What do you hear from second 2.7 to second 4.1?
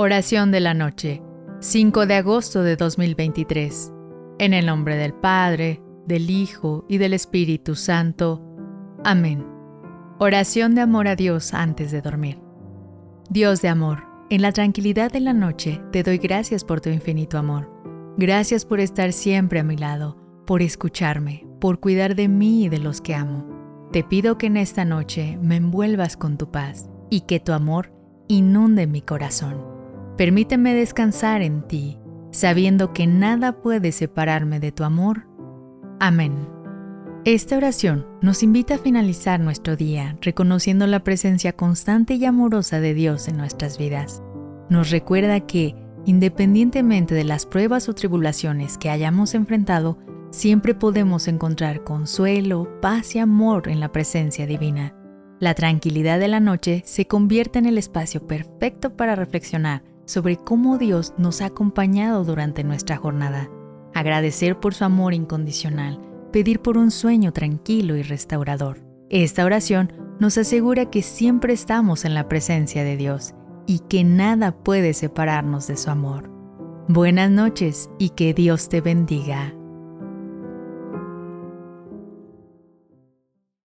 2023.